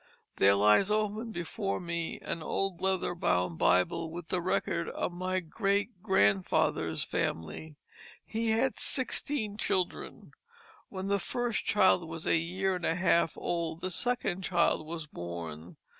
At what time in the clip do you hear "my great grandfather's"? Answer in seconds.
5.13-7.03